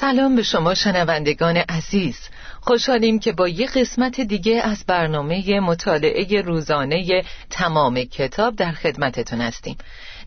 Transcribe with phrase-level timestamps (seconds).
[0.00, 2.18] سلام به شما شنوندگان عزیز.
[2.60, 9.76] خوشحالیم که با یک قسمت دیگه از برنامه مطالعه روزانه تمام کتاب در خدمتتون هستیم.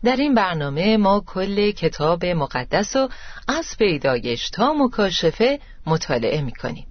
[0.04, 3.08] در این برنامه ما کل کتاب مقدس و
[3.48, 6.86] از پیدایش تا مکاشفه مطالعه می‌کنیم.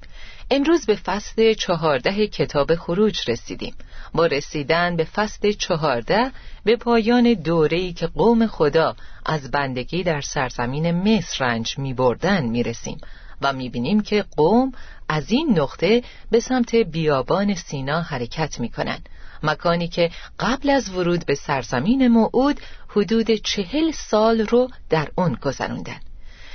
[0.51, 3.75] امروز به فصل چهارده کتاب خروج رسیدیم
[4.13, 6.31] با رسیدن به فصل چهارده
[6.63, 12.63] به پایان دوره‌ای که قوم خدا از بندگی در سرزمین مصر رنج می بردن می
[12.63, 12.97] رسیم
[13.41, 14.71] و می بینیم که قوم
[15.09, 18.99] از این نقطه به سمت بیابان سینا حرکت می کنن.
[19.43, 22.59] مکانی که قبل از ورود به سرزمین موعود
[22.89, 25.99] حدود چهل سال رو در اون گذروندن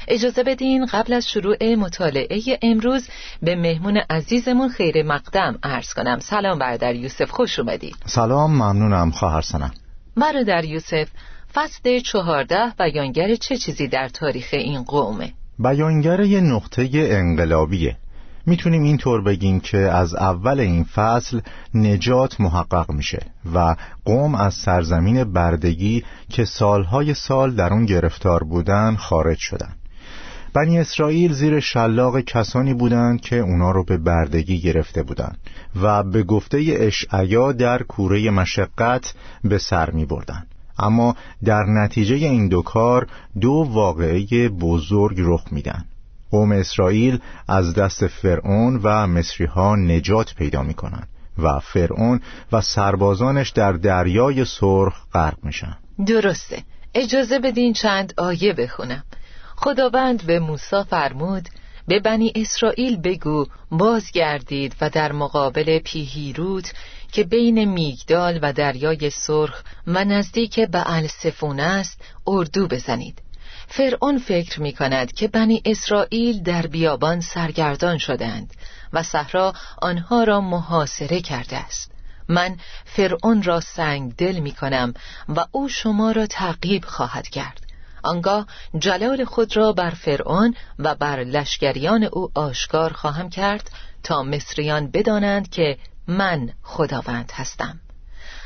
[0.08, 3.08] اجازه بدین قبل از شروع مطالعه امروز
[3.42, 6.18] به مهمون عزیزمون خیر مقدم عرض کنم.
[6.18, 7.96] سلام برادر یوسف خوش اومدید.
[8.06, 9.70] سلام ممنونم خواهر سنم.
[10.16, 11.08] برادر یوسف
[11.54, 17.96] فصل چهارده بیانگر چه چیزی در تاریخ این قومه؟ بیانگر یه نقطه انقلابیه.
[18.46, 21.40] می‌تونیم اینطور بگیم که از اول این فصل
[21.74, 28.96] نجات محقق میشه و قوم از سرزمین بردگی که سالهای سال در اون گرفتار بودن
[28.96, 29.74] خارج شدن.
[30.54, 35.38] بنی اسرائیل زیر شلاق کسانی بودند که اونا رو به بردگی گرفته بودند
[35.82, 39.14] و به گفته اشعیا در کوره مشقت
[39.44, 40.46] به سر می بردن.
[40.78, 43.06] اما در نتیجه این دو کار
[43.40, 45.84] دو واقعه بزرگ رخ میدن
[46.30, 51.06] قوم اسرائیل از دست فرعون و مصری ها نجات پیدا می کنن
[51.38, 52.20] و فرعون
[52.52, 55.76] و سربازانش در دریای سرخ غرق میشن.
[56.06, 56.62] درسته.
[56.94, 59.04] اجازه بدین چند آیه بخونم.
[59.64, 61.48] خداوند به موسی فرمود
[61.88, 66.72] به بنی اسرائیل بگو بازگردید و در مقابل پیهیروت
[67.12, 73.22] که بین میگدال و دریای سرخ و نزدیک به السفون است اردو بزنید.
[73.68, 78.54] فرعون فکر می کند که بنی اسرائیل در بیابان سرگردان شدند
[78.92, 79.52] و صحرا
[79.82, 81.92] آنها را محاصره کرده است.
[82.28, 84.94] من فرعون را سنگ دل می کنم
[85.28, 87.71] و او شما را تعقیب خواهد کرد.
[88.02, 88.46] آنگاه
[88.78, 93.70] جلال خود را بر فرعون و بر لشکریان او آشکار خواهم کرد
[94.02, 97.80] تا مصریان بدانند که من خداوند هستم.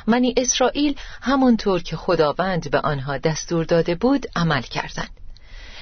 [0.07, 5.11] منی اسرائیل همانطور که خداوند به آنها دستور داده بود عمل کردند.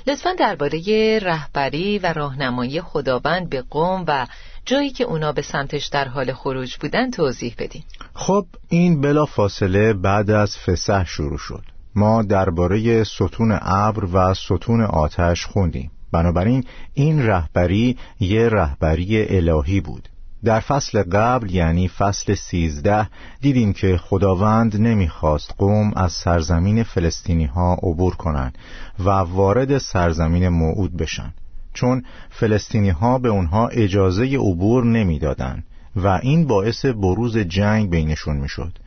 [0.06, 4.26] لطفا درباره رهبری و راهنمایی خداوند به قوم و
[4.66, 7.82] جایی که اونا به سمتش در حال خروج بودن توضیح بدین.
[8.14, 11.73] خب این بلا فاصله بعد از فسح شروع شد.
[11.94, 15.90] ما درباره ستون ابر و ستون آتش خوندیم.
[16.12, 20.08] بنابراین این رهبری یه رهبری الهی بود.
[20.44, 23.08] در فصل قبل یعنی فصل سیزده
[23.40, 28.58] دیدیم که خداوند نمی‌خواست قوم از سرزمین فلسطینی ها عبور کنند
[28.98, 31.34] و وارد سرزمین موعود بشن.
[31.74, 35.64] چون فلسطینی ها به اونها اجازه عبور نمی‌دادند
[35.96, 38.78] و این باعث بروز جنگ بینشون می‌شد.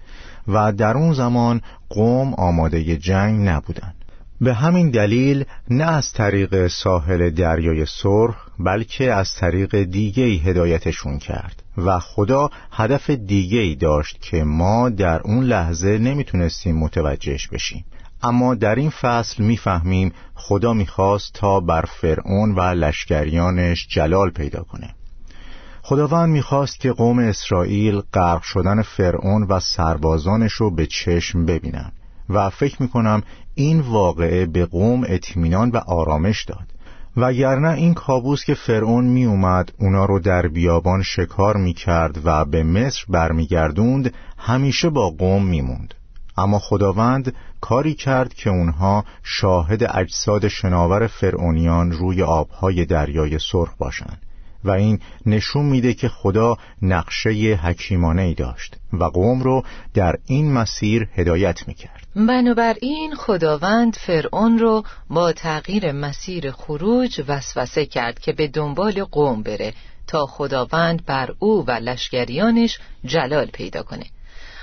[0.48, 3.96] و در اون زمان قوم آماده جنگ نبودند.
[4.42, 11.64] به همین دلیل نه از طریق ساحل دریای سرخ بلکه از طریق دیگه هدایتشون کرد
[11.78, 17.86] و خدا هدف دیگه ای داشت که ما در اون لحظه نمی‌تونستیم متوجهش بشیم.
[18.24, 24.97] اما در این فصل می‌فهمیم خدا می‌خواست تا بر فرعون و لشکریانش جلال پیدا کنه.
[25.90, 31.92] خداوند می‌خواست که قوم اسرائیل غرق شدن فرعون و سربازانش رو به چشم ببینن
[32.30, 33.24] و فکر می‌کنم
[33.56, 36.74] این واقعه به قوم اطمینان و آرامش داد.
[37.18, 42.46] وگرنه این کابوس که فرعون می اومد اونا رو در بیابان شکار می کرد و
[42.46, 45.94] به مصر برمیگردوند همیشه با قوم میموند.
[46.38, 54.22] اما خداوند کاری کرد که اونها شاهد اجساد شناور فرعونیان روی آبهای دریای سرخ باشند.
[54.64, 57.30] و این نشون میده که خدا نقشه
[57.64, 59.64] حکیمانه ای داشت و قوم رو
[59.94, 62.08] در این مسیر هدایت می‌کرد.
[62.16, 69.74] بنابراین خداوند فرعون رو با تغییر مسیر خروج وسوسه کرد که به دنبال قوم بره
[70.08, 74.06] تا خداوند بر او و لشکریانش جلال پیدا کنه.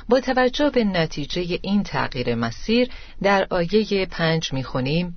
[0.09, 2.89] با توجه به نتیجه این تغییر مسیر
[3.23, 5.17] در آیه پنج می‌خونیم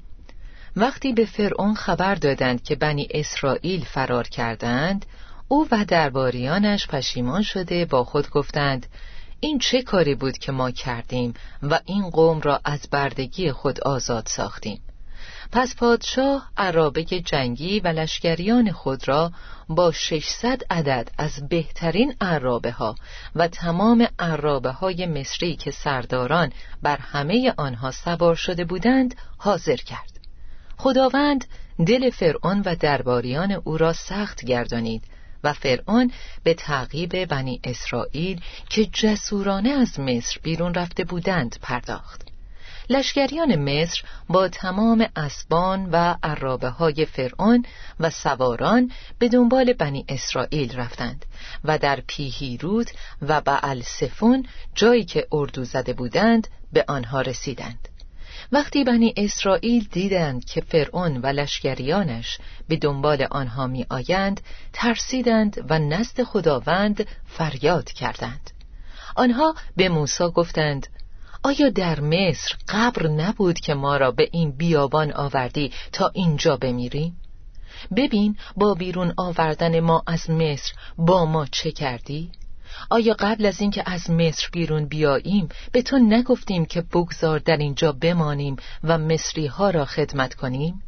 [0.79, 5.06] وقتی به فرعون خبر دادند که بنی اسرائیل فرار کردند
[5.47, 8.85] او و درباریانش پشیمان شده با خود گفتند
[9.39, 11.33] این چه کاری بود که ما کردیم
[11.63, 14.81] و این قوم را از بردگی خود آزاد ساختیم؟
[15.51, 19.31] پس پادشاه عرابه جنگی و لشکریان خود را
[19.69, 22.95] با 600 عدد از بهترین عرابه ها
[23.35, 26.51] و تمام عرابه های مصری که سرداران
[26.81, 30.17] بر همه آنها سوار شده بودند حاضر کرد.
[30.77, 31.45] خداوند
[31.88, 35.03] دل فرعون و درباریان او را سخت گردانید
[35.44, 36.12] و فرعون
[36.44, 42.27] به تعقیب بنی اسرائیل که جسورانه از مصر بیرون رفته بودند پرداخت.
[42.89, 47.65] لشکریان مصر با تمام اسبان و عرابه های فرعون
[48.00, 51.25] و سواران به دنبال بنی اسرائیل رفتند
[51.63, 52.91] و در پیهیروت
[53.21, 54.45] و بعل سفون
[54.75, 57.88] جایی که اردو زده بودند به آنها رسیدند.
[58.51, 64.41] وقتی بنی اسرائیل دیدند که فرعون و لشکریانش به دنبال آنها می آیند
[64.73, 68.51] ترسیدند و نزد خداوند فریاد کردند
[69.15, 70.88] آنها به موسی گفتند
[71.44, 77.17] آیا در مصر قبر نبود که ما را به این بیابان آوردی تا اینجا بمیریم؟
[77.95, 82.31] ببین با بیرون آوردن ما از مصر با ما چه کردی؟
[82.90, 87.92] آیا قبل از اینکه از مصر بیرون بیاییم به تو نگفتیم که بگذار در اینجا
[87.92, 90.84] بمانیم و مصری ها را خدمت کنیم؟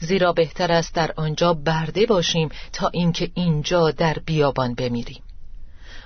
[0.00, 5.22] زیرا بهتر است در آنجا برده باشیم تا اینکه اینجا در بیابان بمیریم.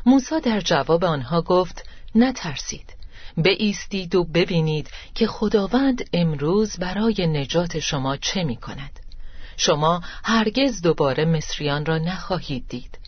[0.07, 1.85] موسی در جواب آنها گفت
[2.15, 2.95] نترسید.
[3.37, 9.01] بایستید و ببینید که خداوند امروز برای نجات شما چه می کند
[9.57, 12.99] شما هرگز دوباره مصریان را نخواهید دید.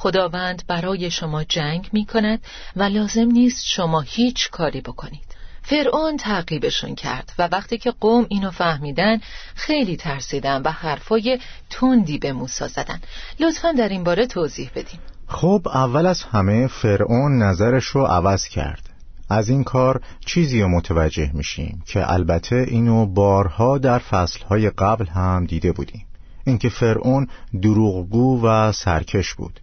[0.00, 2.40] خداوند برای شما جنگ می کند
[2.76, 5.34] و لازم نیست شما هیچ کاری بکنید.
[5.62, 9.20] فرعون تعقیبشون کرد و وقتی که قوم اینو فهمیدن
[9.54, 11.38] خیلی ترسیدن و حرفای
[11.70, 13.00] تندی به موسی زدن.
[13.40, 18.90] لطفا در این باره توضیح بدیم خب اول از همه فرعون نظرش رو عوض کرد.
[19.30, 25.44] از این کار چیزی رو متوجه میشیم که البته اینو بارها در فصلهای قبل هم
[25.44, 26.06] دیده بودیم.
[26.44, 27.28] اینکه فرعون
[27.62, 29.60] دروغگو و سرکش بود.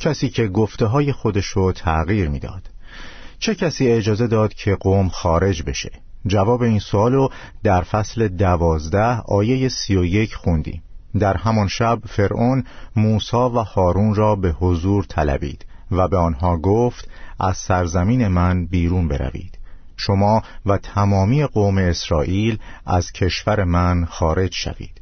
[0.00, 2.62] کسی که گفته های خودش رو تغییر می‌داد.
[3.38, 5.90] چه کسی اجازه داد که قوم خارج بشه؟
[6.26, 7.28] جواب این سوالو
[7.62, 10.82] در فصل دوازده آیه سی و یک خوندیم.
[11.18, 12.64] در همان شب فرعون
[12.96, 17.08] موسا و هارون را به حضور طلبید و به آنها گفت
[17.40, 19.58] از سرزمین من بیرون بروید.
[19.96, 25.00] شما و تمامی قوم اسرائیل از کشور من خارج شوید.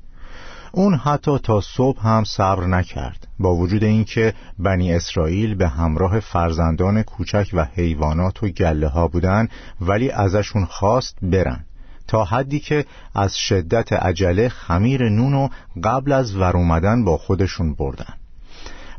[0.76, 7.02] اون حتی تا صبح هم صبر نکرد با وجود اینکه بنی اسرائیل به همراه فرزندان
[7.02, 9.48] کوچک و حیوانات و گله ها بودن
[9.80, 11.64] ولی ازشون خواست برن.
[12.08, 12.84] تا حدی که
[13.14, 15.48] از شدت عجله خمیر نونو
[15.84, 18.14] قبل از ور اومدن با خودشون بردن.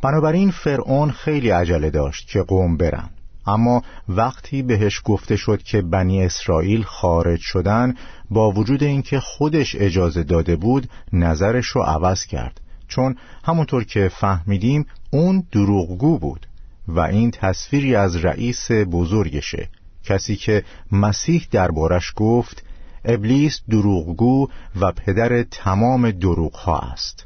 [0.02, 3.10] بنابراین فرعون خیلی عجله داشت که قوم برن.
[3.48, 7.96] اما وقتی بهش گفته شد که بنی اسرائیل خارج شدن
[8.30, 12.62] با وجود اینکه خودش اجازه داده بود نظرش رو عوض کرد.
[12.88, 16.48] چون همونطور که فهمیدیم اون دروغگو بود
[16.88, 19.70] و این تصویری از رئیس بزرگشه.
[20.04, 22.64] کسی که مسیح دربارش گفت
[23.06, 24.48] ابلیس دروغگو
[24.82, 27.25] و پدر تمام دروغها است.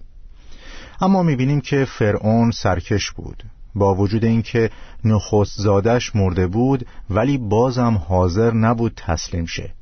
[1.01, 3.43] اما می‌بینیم که فرعون سرکش بود.
[3.79, 4.69] با وجود اینکه
[5.05, 9.73] نخست زادش مرده بود ولی بازم حاضر نبود تسلیم شه.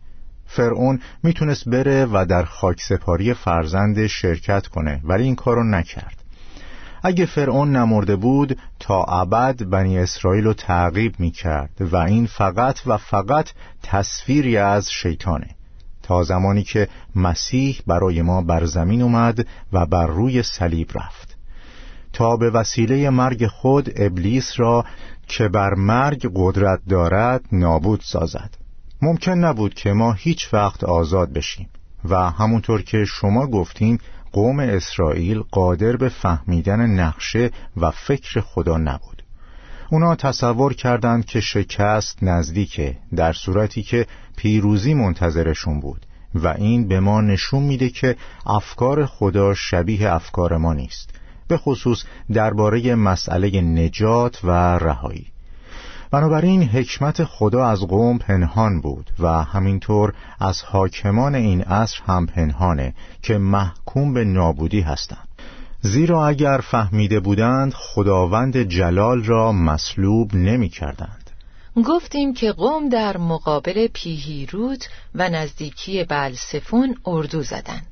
[0.45, 6.23] فرعون می‌تونست بره و در خاکسپاری فرزند شرکت کنه ولی این کارو نکرد.
[7.03, 12.97] اگه فرعون نمرده بود تا ابد بنی اسرائیل رو تعقیب می‌کرد و این فقط و
[12.97, 13.49] فقط
[13.83, 15.47] تصویری از شیطانه.
[16.03, 21.36] تا زمانی که مسیح برای ما بر زمین اومد و بر روی صلیب رفت.
[22.17, 24.85] تا به وسیله مرگ خود ابلیس را
[25.27, 28.49] که بر مرگ قدرت دارد نابود سازد.
[29.01, 31.69] ممکن نبود که ما هیچ وقت آزاد بشیم
[32.09, 33.99] و همونطور که شما گفتین
[34.31, 39.23] قوم اسرائیل قادر به فهمیدن نقشه و فکر خدا نبود.
[39.91, 44.07] اونا تصور کردند که شکست نزدیکه در صورتی که
[44.37, 46.05] پیروزی منتظرشون بود
[46.35, 51.16] و این به ما نشون میده که افکار خدا شبیه افکار ما نیست.
[51.47, 55.27] به خصوص درباره مسئله نجات و رهایی.
[56.11, 62.93] بنابراین حکمت خدا از قوم پنهان بود و همینطور از حاکمان این عصر هم پنهانه
[63.21, 65.27] که محکوم به نابودی هستند.
[65.81, 71.31] زیرا اگر فهمیده بودند خداوند جلال را مصلوب نمی کردند.
[71.85, 77.87] گفتیم که قوم در مقابل پیهیروت و نزدیکی بلسفون اردو زدند.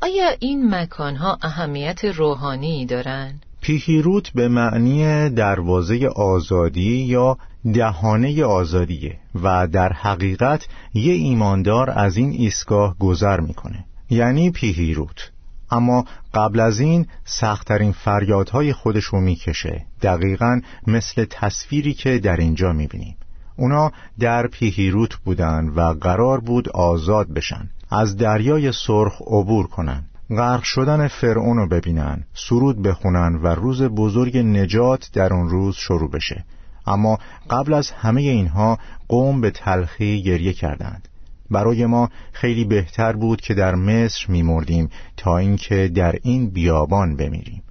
[0.00, 7.38] آیا این مکانها اهمیت روحانی دارند؟ پیهیروت به معنی دروازه آزادی یا
[7.74, 15.30] دهانه آزادیه و در حقیقت یه ایماندار از این ایستگاه گذر می‌کنه یعنی پیهیروت
[15.70, 22.72] اما قبل از این سختترین فریادهای خودش رو می‌کشه دقیقا مثل تصویری که در اینجا
[22.72, 23.16] می‌بینیم
[23.58, 27.70] اونا در پیهیروت بودن و قرار بود آزاد بشن.
[27.90, 30.04] از دریای سرخ عبور کنن.
[30.30, 36.10] غرق شدن فرعون رو ببینن سرود بخونن و روز بزرگ نجات در اون روز شروع
[36.10, 36.44] بشه.
[36.86, 37.18] اما
[37.50, 41.08] قبل از همه اینها قوم به تلخی گریه کردند.
[41.50, 47.62] برای ما خیلی بهتر بود که در مصر میمردیم تا اینکه در این بیابان بمیریم.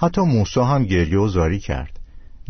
[0.00, 2.00] حتی موسی هم گریه و زاری کرد.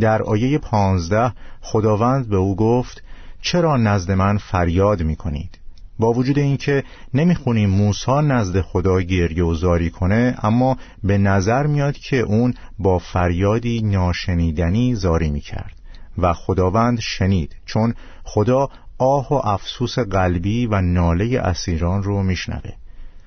[0.01, 3.03] در آیه پانزده خداوند به او گفت
[3.43, 5.59] چرا نزد من فریاد می‌کنید؟
[5.99, 6.85] با وجود اینکه
[7.15, 12.99] نمی‌خونیم موسی نزد خدا گریه و زاری کنه اما به نظر میاد که اون با
[12.99, 15.75] فریادی ناشنیدنی زاری می‌کرد
[16.19, 22.71] و خداوند شنید چون خدا آه و افسوس قلبی و ناله اسیران رو میشنوه.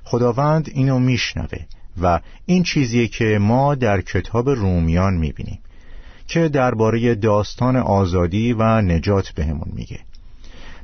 [0.04, 1.60] خداوند اینو میشنوه
[2.02, 5.60] و این چیزیه که ما در کتاب رومیان می‌بینیم.
[6.28, 10.00] که درباره داستان آزادی و نجات بهمون میگه.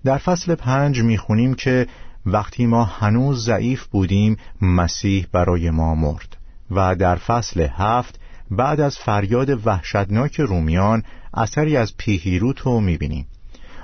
[0.05, 1.87] در فصل پنج می‌خونیم که
[2.25, 6.37] وقتی ما هنوز ضعیف بودیم مسیح برای ما مرد.
[6.71, 8.19] و در فصل هفت
[8.51, 13.27] بعد از فریاد وحشتناک رومیان اثری از پیهیروت رو می‌بینیم.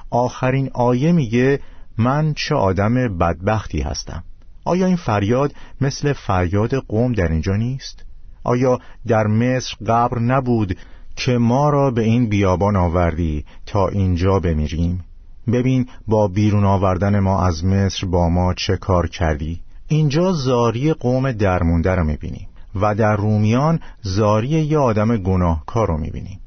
[0.09, 1.59] آخرین آیه میگه
[1.97, 4.23] من چه آدم بدبختی هستم.
[4.65, 8.05] آیا این فریاد مثل فریاد قوم در اینجا نیست؟
[8.43, 10.77] آیا در مصر قبر نبود
[11.15, 15.03] که ما را به این بیابان آوردی تا اینجا بمیریم؟
[15.51, 21.31] ببین با بیرون آوردن ما از مصر با ما چه کار کردی؟ اینجا زاری قوم
[21.31, 26.39] درمونده رو می‌بینیم و در رومیان زاری یه آدم گناهکار رو می‌بینیم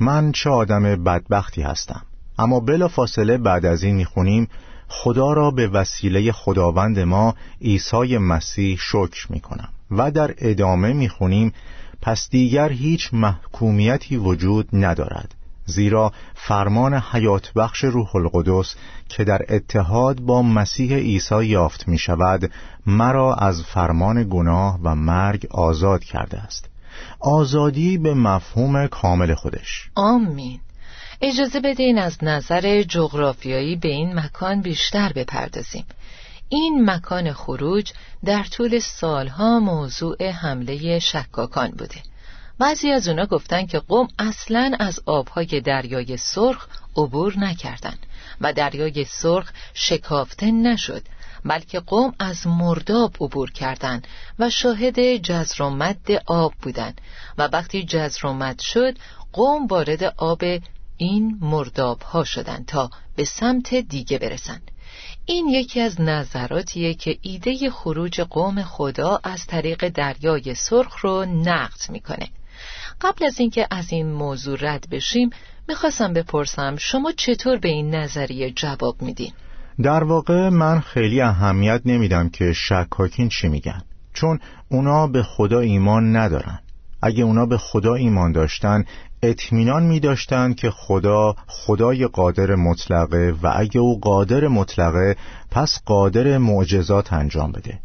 [0.00, 2.02] من چه آدم بدبختی هستم
[2.38, 4.48] اما بلا فاصله بعد از این می‌خونیم
[4.88, 11.52] خدا را به وسیله خداوند ما عیسی مسیح شکر می‌کنم و در ادامه می‌خونیم
[12.06, 15.34] پس دیگر هیچ محکومیتی وجود ندارد
[15.64, 18.74] زیرا فرمان حیات بخش روح القدس
[19.08, 22.50] که در اتحاد با مسیح عیسی یافت می شود
[22.86, 26.68] مرا از فرمان گناه و مرگ آزاد کرده است.
[27.20, 29.90] آزادی به مفهوم کامل خودش.
[29.94, 30.60] آمین.
[31.20, 35.84] اجازه بدین از نظر جغرافیایی به این مکان بیشتر بپردازیم.
[36.48, 37.92] این مکان خروج
[38.24, 42.02] در طول سالها موضوع حمله شکاکان بوده.
[42.58, 47.94] بعضی از اونا گفتن که قوم اصلا از آبهای دریای سرخ عبور نکردن
[48.40, 51.02] و دریای سرخ شکافته نشد
[51.44, 54.06] بلکه قوم از مرداب عبور کردند
[54.38, 57.00] و شاهد جزر و مد آب بودند.
[57.38, 58.96] و وقتی جزر و مد شد
[59.32, 60.42] قوم وارد آب
[60.96, 64.70] این مرداب ها شدند تا به سمت دیگه برسند.
[65.26, 71.80] این یکی از نظراتیه که ایده خروج قوم خدا از طریق دریای سرخ رو نقد
[71.88, 72.28] می‌کنه
[73.00, 75.30] قبل از اینکه از این موضوع رد بشیم
[75.68, 79.32] می‌خواستم بپرسم شما چطور به این نظریه جواب میدین؟
[79.82, 86.16] در واقع من خیلی اهمیت نمیدم که شکاکین چی میگن چون اونا به خدا ایمان
[86.16, 86.60] ندارن
[87.02, 88.84] اگه اونا به خدا ایمان داشتن
[89.22, 95.16] اطمینان می داشتن که خدا خدای قادر مطلقه و اگه او قادر مطلقه
[95.50, 97.78] پس قادر معجزات انجام بده.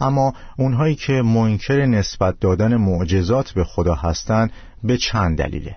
[0.00, 4.52] اما اونهایی که منکر نسبت دادن معجزات به خدا هستند
[4.84, 5.76] به چند دلیله؟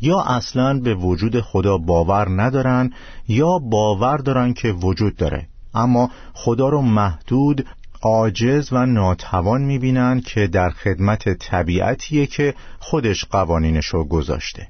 [0.00, 2.92] یا اصلا به وجود خدا باور ندارن
[3.28, 5.46] یا باور دارن که وجود داره.
[5.74, 7.66] اما خدا رو محدود
[8.02, 14.68] عاجز و ناتوان می‌بینن که در خدمت طبیعتیه که خودش قوانینشو گذاشته.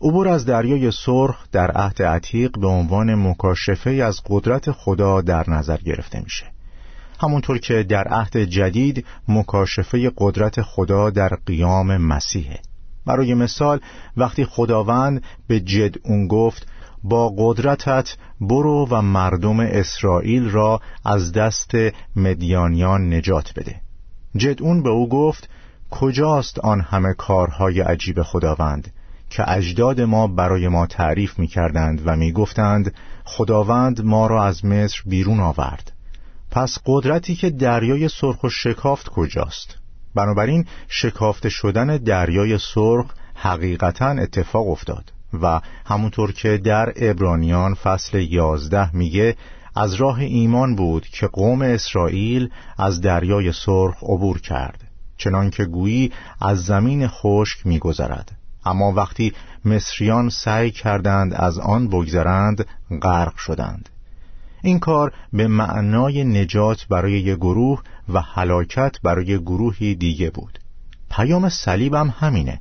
[0.00, 5.76] عبور از دریای سرخ در عهد عتیق به عنوان مکاشفه از قدرت خدا در نظر
[5.76, 6.46] گرفته میشه.
[7.20, 12.60] همونطور که در عهد جدید مکاشفه قدرت خدا در قیام مسیحه.
[13.06, 13.80] برای مثال
[14.16, 16.66] وقتی خداوند به جدعون گفت
[17.08, 21.70] با قدرتت برو و مردم اسرائیل را از دست
[22.16, 23.80] مدیانیان نجات بده.
[24.36, 25.48] جدعون به او گفت
[25.90, 28.92] کجاست آن همه کارهای عجیب خداوند
[29.30, 32.94] که اجداد ما برای ما تعریف می کردند و می گفتند
[33.24, 35.92] خداوند ما را از مصر بیرون آورد.
[36.50, 39.76] پس قدرتی که دریای سرخ و شکافت کجاست؟
[40.14, 45.12] بنابراین شکافته شدن دریای سرخ حقیقتا اتفاق افتاد.
[45.42, 49.36] و همونطور که در ابرانیان فصل یازده میگه
[49.76, 54.84] از راه ایمان بود که قوم اسرائیل از دریای سرخ عبور کرد.
[55.16, 58.36] چنانکه گویی از زمین خشک میگذرد.
[58.64, 59.32] اما وقتی
[59.64, 62.66] مصریان سعی کردند از آن بگذرند
[63.02, 63.88] غرق شدند.
[64.62, 70.58] این کار به معنای نجات برای یک گروه و هلاکت برای گروهی دیگه بود.
[71.10, 72.60] پیام صلیب هم همینه.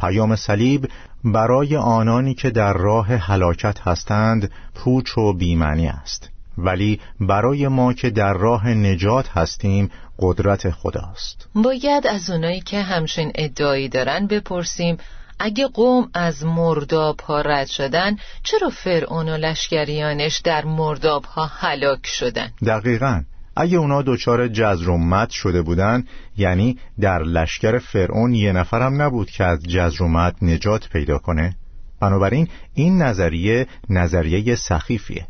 [0.00, 0.88] پیام صلیب
[1.24, 6.30] برای آنانی که در راه هلاکت هستند پوچ و بیمعنی است.
[6.58, 11.48] ولی برای ما که در راه نجات هستیم قدرت خداست.
[11.54, 14.96] باید از اونایی که همچین ادعایی دارن بپرسیم
[15.38, 22.06] اگه قوم از مرداب ها رد شدن چرا فرعون و لشکریانش در مرداب ها هلاک
[22.06, 23.22] شدن؟ دقیقا.
[23.56, 26.04] اگه اونا دچار جزرومت شده بودن
[26.36, 31.56] یعنی در لشکر فرعون یه نفرم نبود که از جزرومت نجات پیدا کنه.
[32.00, 35.26] بنابراین این نظریه نظریه سخیفیه.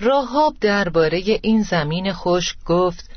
[0.00, 3.10] راهاب درباره این زمین خشک گفت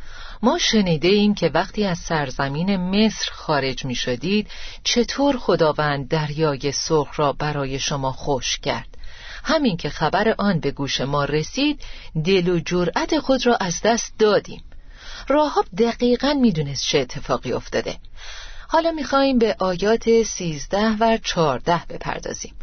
[0.44, 4.48] ما شنیده ایم که وقتی از سرزمین مصر خارج می شدید
[4.84, 8.98] چطور خداوند دریای سرخ را برای شما خوش کرد؟
[9.44, 11.82] همین که خبر آن به گوش ما رسید
[12.26, 14.64] دل و جرأت خود را از دست دادیم.
[15.28, 17.98] راهاب دقیقا می‌دونست چه اتفاقی افتاده.
[18.68, 22.56] حالا می‌خواهیم به آیات سیزده و چارده بپردازیم.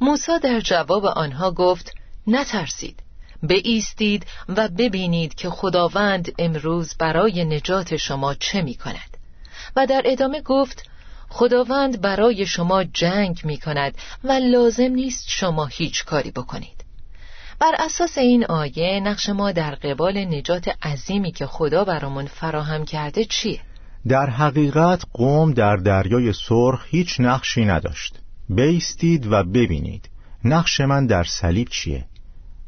[0.00, 1.92] موسا در جواب آنها گفت
[2.26, 3.02] نترسید.
[3.42, 9.16] ایستید و ببینید که خداوند امروز برای نجات شما چه می کند
[9.76, 10.90] و در ادامه گفت
[11.28, 13.94] خداوند برای شما جنگ می کند
[14.24, 16.84] و لازم نیست شما هیچ کاری بکنید.
[17.60, 23.24] بر اساس این آیه نقش ما در قبال نجات عظیمی که خدا برامون فراهم کرده
[23.24, 23.60] چیه؟
[24.08, 28.18] در حقیقت قوم در دریای سرخ هیچ نقشی نداشت.
[28.48, 30.08] بیستید و ببینید
[30.44, 32.04] نقش من در صلیب چیه؟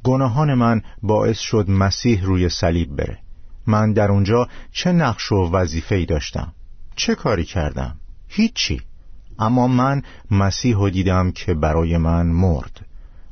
[0.05, 3.19] گناهان من باعث شد مسیح روی صلیب بره.
[3.67, 6.53] من در اونجا چه نقش و وظیفه‌ای داشتم؟
[6.97, 8.00] چه کاری کردم؟
[8.33, 8.81] هیچی.
[9.39, 12.87] اما من مسیح دیدم که برای من مرد.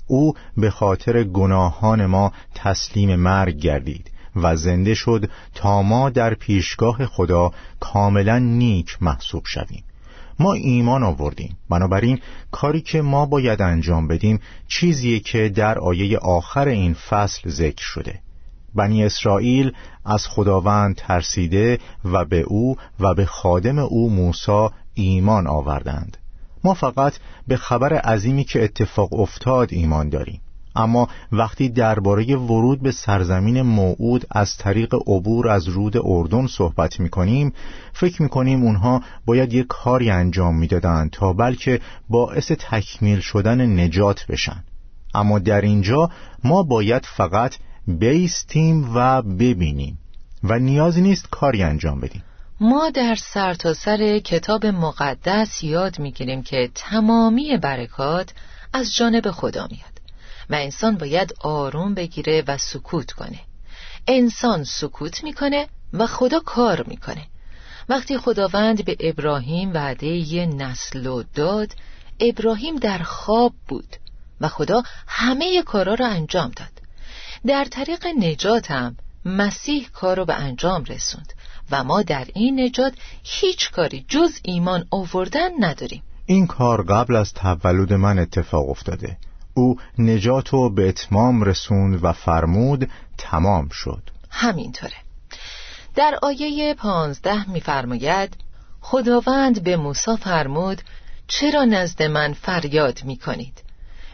[0.07, 7.07] او به خاطر گناهان ما تسلیم مرگ گردید و زنده شد تا ما در پیشگاه
[7.07, 9.85] خدا کاملا نیک محسوب شویم.
[10.39, 11.57] ما ایمان آوردیم.
[11.71, 17.83] بنابراین کاری که ما باید انجام بدیم چیزیه که در آیه آخر این فصل ذکر
[17.83, 18.21] شده.
[18.75, 19.73] بنی اسرائیل
[20.05, 24.69] از خداوند ترسیده و به او و به خادم او موسی
[25.03, 26.17] ایمان آوردند.
[26.65, 27.13] ما فقط
[27.49, 30.41] به خبر عظیمی که اتفاق افتاد ایمان داریم.
[30.77, 37.09] اما وقتی درباره ورود به سرزمین موعود از طریق عبور از رود اردن صحبت می
[37.09, 37.53] کنیم
[37.93, 44.27] فکر می کنیم اونها باید یک کاری انجام می‌دادند تا بلکه باعث تکمیل شدن نجات
[44.27, 44.65] بشن.
[45.15, 46.11] اما در اینجا
[46.45, 47.55] ما باید فقط
[47.87, 49.99] بیستیم و ببینیم
[50.45, 52.23] و نیازی نیست کاری انجام بدیم.
[52.61, 58.33] ما در سرتاسر سر کتاب مقدس یاد می‌گیریم که تمامی برکات
[58.73, 60.01] از جانب خدا میاد
[60.51, 63.41] و انسان باید آروم بگیره و سکوت کنه.
[64.07, 67.27] انسان سکوت می‌کنه و خدا کار می‌کنه.
[67.89, 71.73] وقتی خداوند به ابراهیم وعده یه نسل و داد
[72.21, 73.97] ابراهیم در خواب بود
[74.41, 76.73] و خدا همه کارا را انجام داد.
[77.47, 81.33] در طریق نجات هم مسیح کار رو به انجام رسوند.
[81.71, 86.03] و ما در این نجات هیچ کاری جز ایمان آوردن نداریم.
[86.27, 89.17] این کار قبل از تولد من اتفاق افتاده.
[89.55, 94.03] او نجات و به اتمام رسوند و فرمود تمام شد.
[94.31, 94.97] همینطوره.
[95.95, 98.37] در آیه پانزده میفرماید
[98.81, 100.83] خداوند به موسی فرمود
[101.29, 103.63] چرا نزد من فریاد می کنید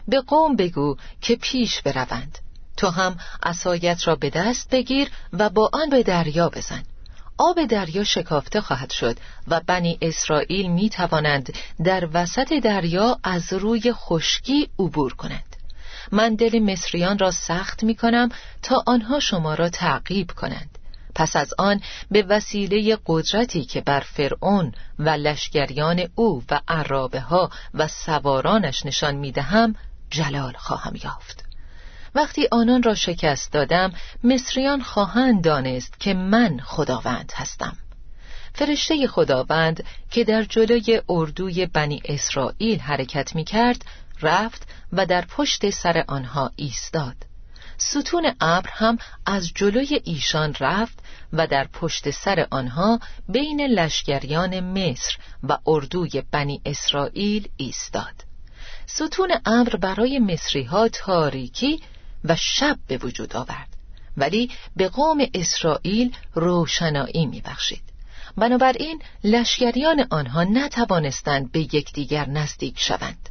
[0.07, 2.39] به قوم بگو که پیش بروند.
[2.77, 6.83] تو هم اسایت را به دست بگیر و با آن به دریا بزن.
[7.37, 9.17] آب دریا شکافته خواهد شد
[9.47, 15.55] و بنی اسرائیل می توانند در وسط دریا از روی خشکی عبور کنند.
[16.11, 18.29] من دل مصریان را سخت می کنم
[18.61, 20.77] تا آنها شما را تعقیب کنند.
[21.15, 27.49] پس از آن به وسیله قدرتی که بر فرعون و لشکریان او و عرابه ها
[27.73, 29.75] و سوارانش نشان می دهم
[30.09, 31.44] جلال خواهم یافت.
[32.15, 37.77] وقتی آنان را شکست دادم مصریان خواهند دانست که من خداوند هستم.
[38.53, 43.85] فرشته خداوند که در جلوی اردوی بنی اسرائیل حرکت می کرد
[44.21, 47.15] رفت و در پشت سر آنها ایستاد.
[47.77, 50.99] ستون ابر هم از جلوی ایشان رفت
[51.33, 52.99] و در پشت سر آنها
[53.29, 58.13] بین لشکریان مصر و اردوی بنی اسرائیل ایستاد.
[58.85, 61.81] ستون ابر برای مصری ها تاریکی
[62.29, 63.69] و شب به وجود آورد.
[64.17, 67.83] ولی به قوم اسرائیل روشنایی میبخشید.
[68.37, 73.29] بنابراین لشکریان آنها نتوانستند به یکدیگر نزدیک شوند.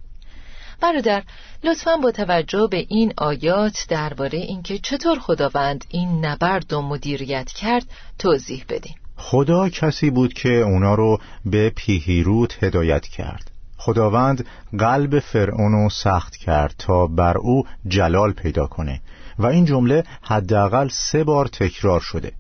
[0.81, 1.23] برادر
[1.65, 7.87] لطفا با توجه به این آیات درباره اینکه چطور خداوند این نبرد و مدیریت کرد
[8.19, 13.51] توضیح بدیم خدا کسی بود که اونا رو به پیهیروت هدایت کرد.
[13.85, 14.47] خداوند
[14.79, 19.01] قلب فرعون سخت کرد تا بر او جلال پیدا کنه
[19.39, 22.33] و این جمله حداقل سه بار تکرار شده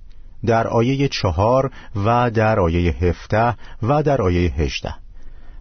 [0.46, 1.70] در آیه چهار
[2.04, 4.94] و در آیه هفته و در آیه هجده.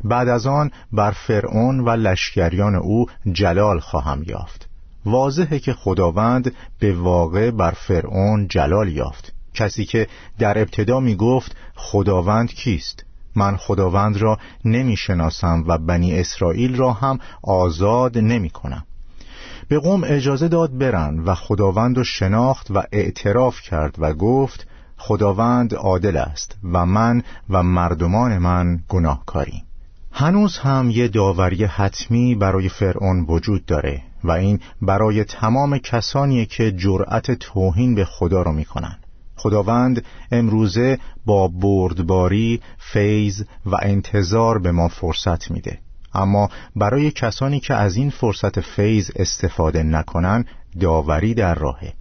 [0.04, 4.70] بعد از آن بر فرعون و لشکریان او جلال خواهم یافت.
[5.06, 9.34] واضحه که خداوند به واقع بر فرعون جلال یافت.
[9.54, 10.08] کسی که
[10.40, 16.94] در ابتدا می گفت خداوند کیست؟ من خداوند را نمی شناسم و بنی اسرائیل را
[16.94, 18.86] هم آزاد نمی کنم
[19.68, 24.68] به قوم اجازه داد برن و خداوند را شناخت و اعتراف کرد و گفت
[24.98, 29.64] خداوند عادل است و من و مردمان من گناهکاریم.
[30.12, 36.72] هنوز هم یه داوری حتمی برای فرعون وجود داره و این برای تمام کسانی که
[36.72, 38.98] جرأت توهین به خدا رو می‌کنن.
[39.44, 45.80] خداوند امروزه با بردباری، فیض و انتظار به ما فرصت میده.
[46.14, 50.46] اما برای کسانی که از این فرصت فیض استفاده نکنن
[50.80, 51.94] داوری در راهه.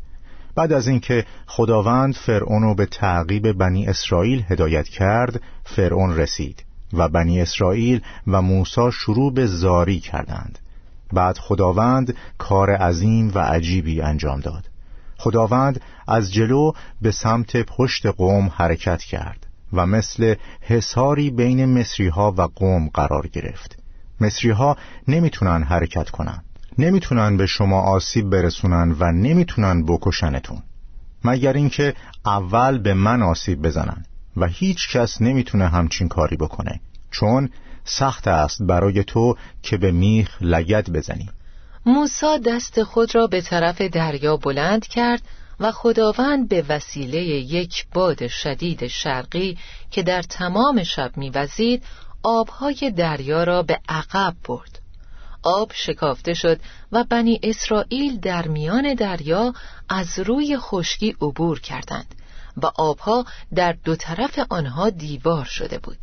[0.54, 7.08] بعد از اینکه خداوند فرعون رو به تعقیب بنی اسرائیل هدایت کرد فرعون رسید و
[7.08, 10.58] بنی اسرائیل و موسی شروع به زاری کردند.
[11.12, 14.71] بعد خداوند کار عظیم و عجیبی انجام داد.
[15.22, 22.34] خداوند از جلو به سمت پشت قوم حرکت کرد و مثل حساری بین مصری ها
[22.38, 23.78] و قوم قرار گرفت.
[24.20, 24.76] مصری ها
[25.08, 26.44] نمی‌تونن حرکت کنن
[26.78, 30.62] نمی‌تونن به شما آسیب برسونن و نمی‌تونن بکشنتون
[31.24, 31.94] مگر اینکه
[32.26, 34.04] اول به من آسیب بزنن
[34.36, 36.80] و هیچ کس نمی‌تونه همچین کاری بکنه
[37.10, 37.50] چون
[37.84, 41.28] سخت است برای تو که به میخ لگد بزنی.
[41.86, 45.22] موسا دست خود را به طرف دریا بلند کرد
[45.60, 49.58] و خداوند به وسیله یک باد شدید شرقی
[49.90, 51.84] که در تمام شب میوزید
[52.22, 54.78] آبهای دریا را به عقب برد.
[55.42, 56.60] آب شکافته شد
[56.92, 59.54] و بنی اسرائیل در میان دریا
[59.88, 62.14] از روی خشکی عبور کردند
[62.56, 65.98] و آبها در دو طرف آنها دیوار شده بود.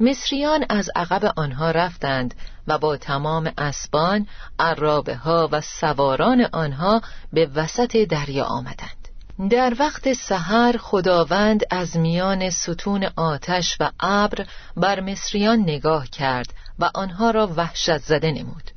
[0.00, 2.34] مصریان از عقب آنها رفتند
[2.66, 4.26] و با تمام اسبان،
[4.58, 7.02] عرابه ها و سواران آنها
[7.32, 9.02] به وسط دریا آمدند.
[9.50, 16.90] در وقت سحر خداوند از میان ستون آتش و ابر بر مصریان نگاه کرد و
[16.94, 18.70] آنها را وحشت زده نمود.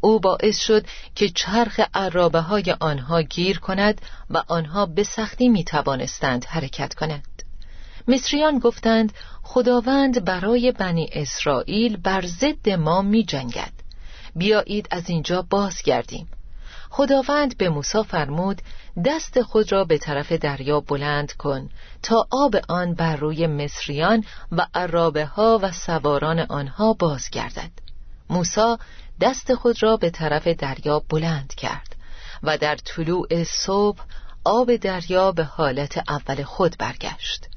[0.00, 5.64] او باعث شد که چرخ عرابه های آنها گیر کند و آنها به سختی می
[5.64, 7.42] توانستند حرکت کنند.
[8.08, 9.12] مصریان گفتند
[9.52, 13.72] خداوند برای بنی اسرائیل بر ضد ما می جنگد
[14.36, 16.28] بیایید از اینجا بازگردیم.
[16.90, 18.62] خداوند به موسی فرمود
[19.04, 21.68] دست خود را به طرف دریا بلند کن
[22.02, 27.70] تا آب آن بر روی مصریان و عرابه ها و سواران آنها بازگردد.
[28.28, 28.76] موسی
[29.20, 31.96] دست خود را به طرف دریا بلند کرد
[32.42, 34.00] و در طلوع صبح
[34.44, 37.49] آب دریا به حالت اول خود برگشت.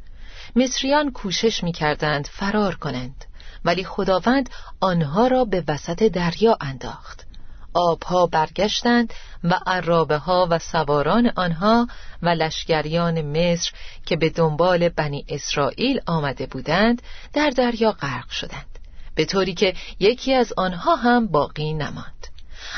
[0.55, 3.25] مصریان کوشش می کردند فرار کنند
[3.65, 7.25] ولی خداوند آنها را به وسط دریا انداخت.
[7.73, 9.13] آبها برگشتند
[9.43, 11.87] و عرابه ها و سواران آنها
[12.21, 13.71] و لشکریان مصر
[14.05, 17.01] که به دنبال بنی اسرائیل آمده بودند
[17.33, 18.79] در دریا غرق شدند
[19.15, 22.32] به طوری که یکی از آنها هم باقی نماند.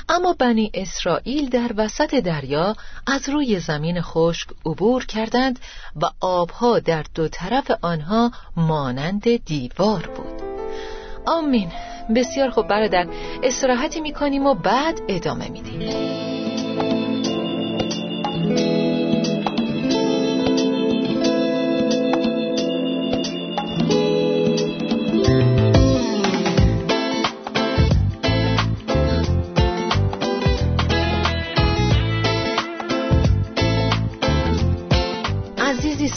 [0.09, 2.75] اما بنی اسرائیل در وسط دریا
[3.07, 5.59] از روی زمین خشک عبور کردند
[6.01, 10.41] و آبها در دو طرف آنها مانند دیوار بود.
[11.25, 11.71] آمین.
[12.15, 13.07] بسیار خوب برادر.
[13.43, 16.34] استراحتی می‌کنیم و بعد ادامه میدیم.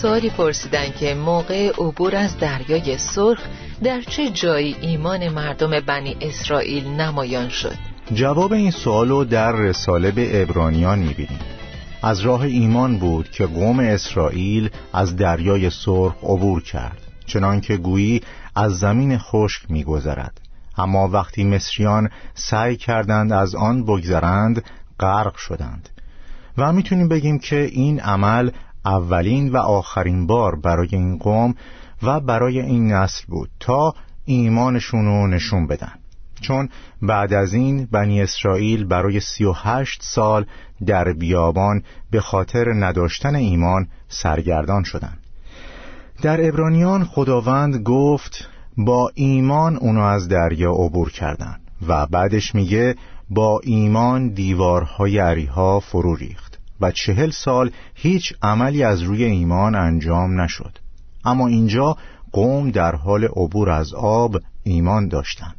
[0.02, 3.38] سوالی پرسیدن که موقع عبور از دریای سرخ
[3.82, 7.74] در چه جایی ایمان مردم بنی اسرائیل نمایان شد؟
[8.14, 11.38] جواب این سوالو در رساله به ابرانیان می‌بینیم.
[12.02, 18.20] از راه ایمان بود که قوم اسرائیل از دریای سرخ عبور کرد چنانکه گویی
[18.54, 20.40] از زمین خشک میگذرد.
[20.76, 24.64] اما وقتی مصریان سعی کردند از آن بگذرند
[25.00, 25.88] غرق شدند.
[26.58, 28.50] و می‌تونیم بگیم که این عمل
[28.88, 31.54] اولین و آخرین بار برای این قوم
[32.02, 35.92] و برای این نسل بود تا ایمانشون رو نشون بدن
[36.40, 36.68] چون
[37.02, 40.46] بعد از این بنی اسرائیل برای سی و هشت سال
[40.86, 45.18] در بیابان به خاطر نداشتن ایمان سرگردان شدند.
[46.22, 51.56] در ابرانیان خداوند گفت با ایمان اونو از دریا عبور کردن
[51.88, 52.94] و بعدش میگه
[53.30, 56.47] با ایمان دیوارهای عریها فرو ریخت
[56.80, 60.78] و چهل سال هیچ عملی از روی ایمان انجام نشد.
[61.24, 61.96] اما اینجا
[62.32, 65.56] قوم در حال عبور از آب ایمان داشتند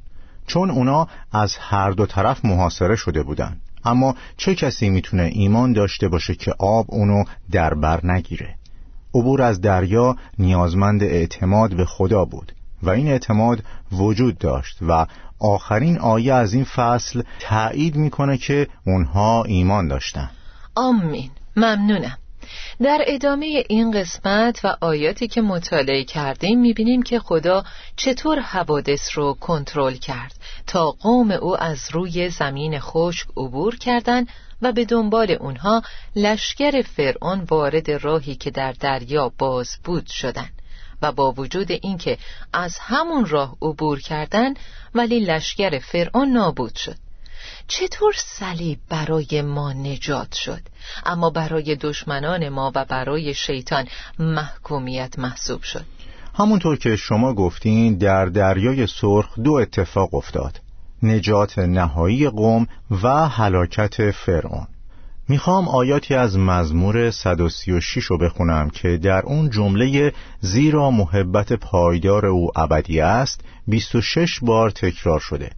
[0.48, 6.08] چون اونا از هر دو طرف محاصره شده بودند اما چه کسی می‌تونه ایمان داشته
[6.08, 8.56] باشه که آب اونو در بر نگیره؟
[9.14, 12.52] عبور از دریا نیازمند اعتماد به خدا بود
[12.84, 15.06] و این اعتماد وجود داشت و
[15.40, 20.30] آخرین آیه از این فصل تایید می‌کنه که اونها ایمان داشتن.
[20.80, 21.32] آمین.
[21.56, 22.18] ممنونم.
[22.82, 27.64] در ادامه این قسمت و آیاتی که مطالعه کردیم می‌بینیم که خدا
[27.96, 30.34] چطور حوادث رو کنترل کرد.
[30.68, 34.28] تا قوم او از روی زمین خشک عبور کردند
[34.62, 35.82] و به دنبال اونها
[36.16, 40.54] لشکر فرعون وارد راهی که در دریا باز بود شدند.
[41.02, 42.18] و با وجود اینکه
[42.54, 44.54] از همون راه عبور کردن
[44.96, 47.09] ولی لشکر فرعون نابود شد.
[47.68, 50.62] چطور صلیب برای ما نجات شد؟
[51.06, 53.88] اما برای دشمنان ما و برای شیطان
[54.20, 55.86] محکومیت محسوب شد.
[56.36, 60.62] همونطور که شما گفتین در دریای سرخ دو اتفاق افتاد.
[61.04, 62.68] نجات نهایی قوم
[63.04, 64.68] و هلاکت فرعون.
[65.28, 72.52] می‌خوام آیاتی از مزمور 136 رو بخونم که در اون جمله زیرا محبت پایدار او
[72.56, 75.50] ابدی است 26 بار تکرار شده.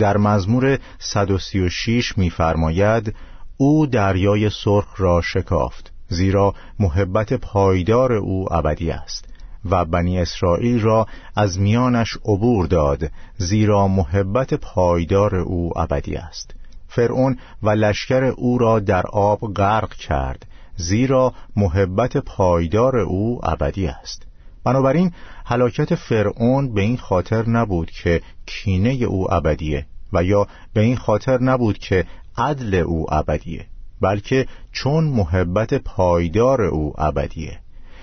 [0.00, 3.14] در مزمور 136 میفرماید
[3.56, 9.24] او دریای سرخ را شکافت زیرا محبت پایدار او ابدی است
[9.70, 16.54] و بنی اسرائیل را از میانش عبور داد زیرا محبت پایدار او ابدی است.
[16.88, 24.29] فرعون و لشکر او را در آب غرق کرد زیرا محبت پایدار او ابدی است.
[24.64, 25.12] بنابراین
[25.46, 31.42] هلاکت فرعون به این خاطر نبود که کینه او ابدیه و یا به این خاطر
[31.42, 32.04] نبود که
[32.36, 33.66] عدل او ابدیه
[34.00, 37.58] بلکه چون محبت پایدار او ابدیه.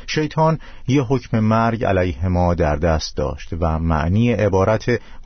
[0.07, 4.85] شیطان یه حکم مرگ علیه ما در دست داشت و معنی عبارت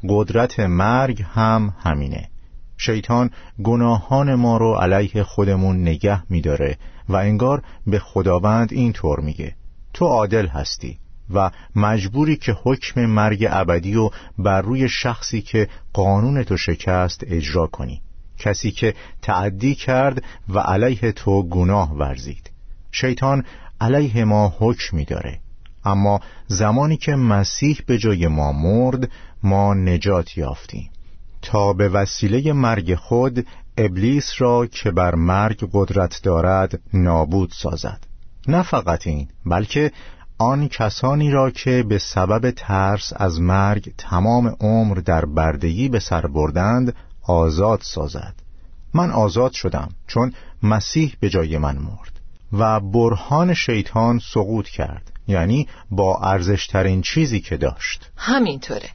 [0.10, 2.30] قدرت مرگ هم همینه.
[2.78, 3.30] شیطان
[3.63, 6.78] گناهان ما رو علیه خودمون نگه میداره
[7.10, 9.56] و انگار به خداوند اینطور میگه
[9.94, 11.00] تو عادل هستی.
[11.34, 17.67] و مجبوری که حکم مرگ ابدی و بر روی شخصی که قانون تو شکست اجرا
[17.67, 18.02] کنی.
[18.39, 22.52] کسی که تعدی کرد و علیه تو گناه ورزید.
[22.91, 23.46] شیطان
[23.82, 25.39] علیه ما حکم میداره
[25.86, 29.12] اما زمانی که مسیح به جای ما مرد
[29.44, 30.89] ما نجات یافتیم.
[31.41, 38.08] تا به وسیله مرگ خود ابلیس را که بر مرگ قدرت دارد نابود سازد.
[38.48, 39.91] نه فقط این بلکه
[40.41, 46.21] آن کسانی را که به سبب ترس از مرگ تمام عمر در بردگی به سر
[46.21, 46.95] بردند
[47.27, 48.34] آزاد سازد.
[48.93, 52.19] من آزاد شدم چون مسیح به جای من مرد.
[52.54, 58.12] و برهان شیطان سقوط کرد یعنی با ارزشترین چیزی که داشت.
[58.17, 58.89] همینطوره.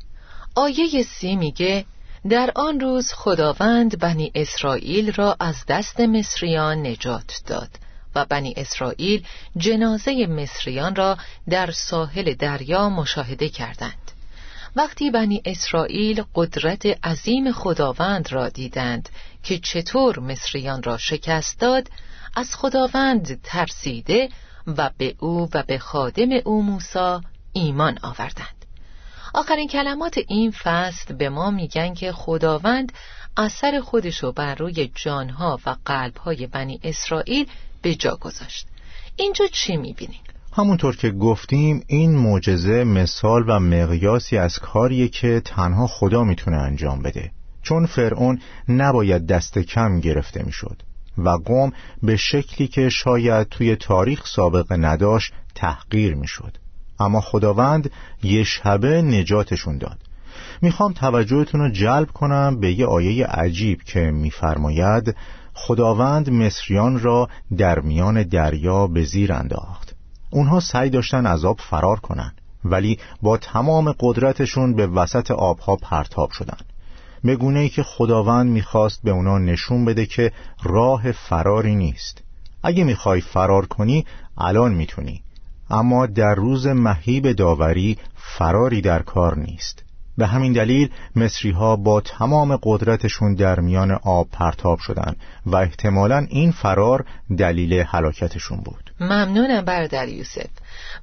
[0.54, 1.85] آیه سی میگه
[2.28, 7.86] در آن روز خداوند بنی اسرائیل را از دست مصریان نجات داد.
[8.16, 9.26] و بنی اسرائیل
[9.57, 11.16] جنازه مصریان را
[11.50, 14.11] در ساحل دریا مشاهده کردند.
[14.76, 19.09] وقتی بنی اسرائیل قدرت عظیم خداوند را دیدند
[19.42, 21.88] که چطور مصریان را شکست داد
[22.37, 24.29] از خداوند ترسیده
[24.66, 27.18] و به او و به خادم او موسی
[27.52, 28.66] ایمان آوردند.
[29.35, 32.92] آخرین کلمات این فصل به ما میگن که خداوند
[33.37, 37.46] اثر خودشو بر روی جانها و قلبهای بنی اسرائیل
[37.87, 38.66] به جا گذاشت
[39.16, 40.20] اینجا چی می‌بینیم؟
[40.53, 47.03] همونطور که گفتیم این معجزه مثال و مقیاسی از کاریه که تنها خدا می‌تونه انجام
[47.03, 47.31] بده
[47.62, 50.83] چون فرعون نباید دست کم گرفته می‌شد
[51.18, 51.72] و قوم
[52.03, 56.59] به شکلی که شاید توی تاریخ سابقه نداشت تحقیر می‌شد.
[57.01, 57.90] اما خداوند
[58.22, 59.99] یه شبه نجاتشون داد
[60.62, 65.16] می‌خوام توجهتون رو جلب کنم به یه آیه عجیب که میفرماید
[65.59, 69.95] خداوند مصریان را در میان دریا به زیر انداخت.
[70.31, 72.33] اونها سعی داشتن از آب فرار کنن
[72.64, 76.59] ولی با تمام قدرتشون به وسط آبها پرتاب شدن.
[77.25, 82.23] به گونه ای که خداوند می‌خواست به اونا نشون بده که راه فراری نیست.
[82.62, 84.07] اگه می‌خوای فرار کنی
[84.38, 85.23] الان می‌تونی.
[85.71, 89.86] اما در روز مهیب داوری فراری در کار نیست.
[90.18, 96.26] به همین دلیل مصری ها با تمام قدرتشون در میان آب پرتاب شدن و احتمالا
[96.31, 97.05] این فرار
[97.38, 98.92] دلیل هلاکتشون بود.
[99.00, 100.46] ممنونم برادر یوسف.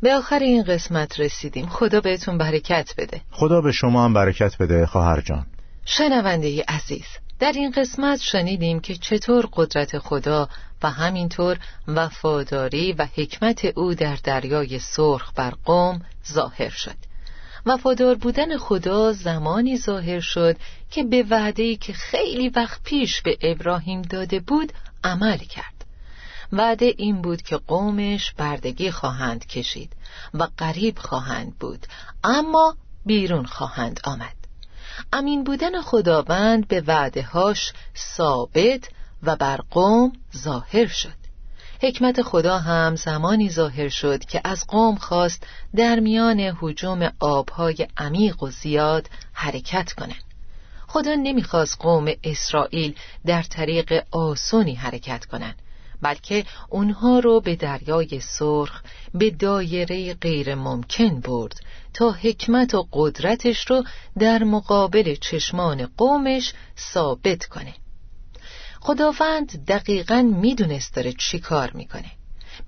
[0.01, 1.65] به آخر این قسمت رسیدیم.
[1.65, 3.21] خدا بهتون برکت بده.
[3.31, 5.45] خدا به شما هم برکت بده خواهر جان.
[5.85, 7.05] شنونده عزیز
[7.39, 10.49] در این قسمت شنیدیم که چطور قدرت خدا
[10.83, 16.01] و همینطور وفاداری و حکمت او در دریای سرخ بر قوم
[16.33, 17.12] ظاهر شد.
[17.65, 20.57] وفادار بودن خدا زمانی ظاهر شد
[20.91, 24.73] که به وعده‌ای که خیلی وقت پیش به ابراهیم داده بود
[25.03, 25.85] عمل کرد.
[26.53, 29.93] وعده این بود که قومش بردگی خواهند کشید
[30.33, 31.87] و قریب خواهند بود
[32.23, 34.35] اما بیرون خواهند آمد.
[35.13, 38.89] امین بودن خداوند به وعدهاش ثابت
[39.23, 41.22] و بر قوم ظاهر شد.
[41.83, 48.43] حکمت خدا هم زمانی ظاهر شد که از قوم خواست در میان حجوم آبهای عمیق
[48.43, 50.23] و زیاد حرکت کنند.
[50.87, 55.55] خدا نمی‌خواست قوم اسرائیل در طریق آسونی حرکت کنند
[56.01, 58.81] بلکه اونها رو به دریای سرخ
[59.13, 61.55] به دایره غیر ممکن برد
[61.93, 63.83] تا حکمت و قدرتش رو
[64.19, 67.73] در مقابل چشمان قومش ثابت کنه
[68.85, 72.11] خداوند دقیقا می‌دونست داره چی کار می‌کنه.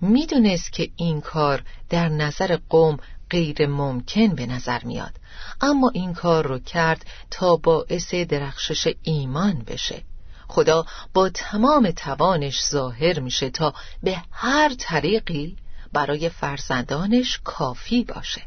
[0.01, 2.97] می‌دونست که این کار در نظر قوم
[3.29, 5.19] غیر ممکن به نظر میاد.
[5.61, 10.01] اما این کار رو کرد تا باعث درخشش ایمان بشه.
[10.47, 13.73] خدا با تمام توانش ظاهر میشه تا
[14.03, 15.57] به هر طریقی
[15.93, 18.41] برای فرزندانش کافی باشه.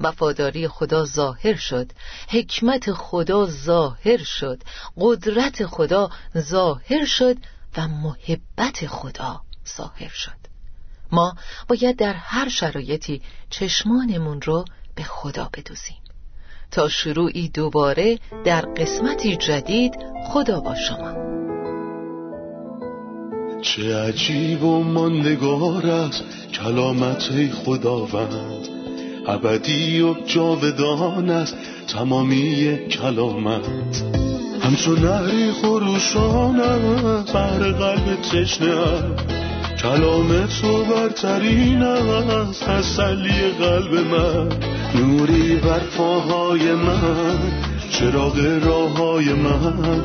[0.00, 1.92] وفاداری خدا ظاهر شد.
[2.28, 4.62] حکمت خدا ظاهر شد.
[4.96, 7.36] قدرت خدا ظاهر شد
[7.76, 9.40] و محبت خدا
[9.76, 10.46] ظاهر شد.
[11.12, 11.36] ما
[11.68, 15.96] باید در هر شرایطی چشمانمون رو به خدا بدوزیم.
[16.70, 19.94] تا شروعی دوباره در قسمتی جدید
[20.28, 21.36] خدا با شما.
[23.62, 28.75] چه عجیب و ماندگار است کلامت خداوند.
[29.28, 31.56] ابدی و جاودان است
[31.88, 33.66] تمامی کلامت.
[34.62, 36.56] همچون نهری خروشان
[37.34, 38.76] بر قلب تشنه
[39.82, 44.48] کلام تو برترین است تسلی قلب من.
[44.94, 47.38] نوری بر پاهای من
[47.90, 50.04] چراغ راه های من.